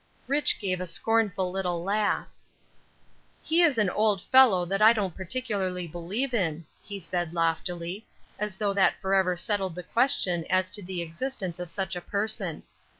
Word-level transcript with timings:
Rich. 0.25 0.57
gave 0.57 0.81
a 0.81 0.87
scornful 0.87 1.51
little 1.51 1.83
laugh. 1.83 2.33
"He 3.43 3.61
is 3.61 3.77
an 3.77 3.91
old 3.91 4.19
fellow 4.19 4.65
that 4.65 4.81
I 4.81 4.93
don't 4.93 5.15
particularly 5.15 5.85
believe 5.85 6.33
in," 6.33 6.65
he 6.81 6.99
said, 6.99 7.35
loftily, 7.35 8.07
as 8.39 8.55
though 8.55 8.73
that 8.73 8.99
forever 8.99 9.35
settled 9.37 9.75
the 9.75 9.83
question 9.83 10.43
as 10.49 10.71
to 10.71 10.81
the 10.81 11.03
existence 11.03 11.59
of 11.59 11.69
such 11.69 11.95
a 11.95 12.01
person. 12.01 12.63